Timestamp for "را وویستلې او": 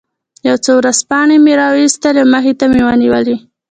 1.59-2.31